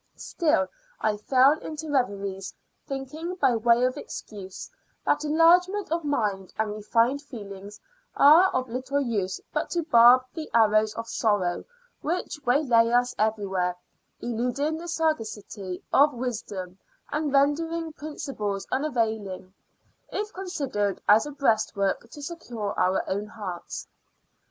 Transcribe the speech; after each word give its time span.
Still 0.17 0.65
I 0.99 1.15
fell 1.15 1.59
into 1.59 1.91
reveries, 1.91 2.55
thinking, 2.87 3.35
by 3.35 3.55
way 3.55 3.83
of 3.85 3.97
excuse, 3.97 4.67
that 5.05 5.23
enlargement 5.23 5.91
of 5.91 6.03
mind 6.03 6.51
and 6.57 6.73
refined 6.73 7.21
feelings 7.21 7.79
are 8.15 8.45
of 8.45 8.67
little 8.67 8.99
use 8.99 9.39
but 9.53 9.69
to 9.69 9.83
barb 9.83 10.23
the 10.33 10.49
arrows 10.55 10.95
of 10.95 11.07
sorrow 11.07 11.65
which 12.01 12.39
waylay 12.43 12.89
us 12.89 13.13
everywhere, 13.19 13.75
eluding 14.19 14.77
the 14.79 14.87
sagacity 14.87 15.83
of 15.93 16.15
wisdom 16.15 16.79
and 17.11 17.31
rendering 17.31 17.93
principles 17.93 18.65
unavailing, 18.71 19.53
if 20.11 20.33
considered 20.33 20.99
as 21.07 21.27
a 21.27 21.31
breastwork 21.31 22.09
to 22.09 22.23
secure 22.23 22.73
our 22.75 23.07
own 23.07 23.27
hearts. 23.27 23.87